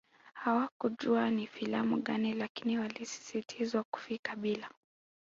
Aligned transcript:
Hawakujua 0.33 1.29
ni 1.29 1.47
filamu 1.47 2.01
gani 2.01 2.33
lakini 2.33 2.77
walisisitizwa 2.79 3.83
kufika 3.83 4.35
bila 4.35 4.69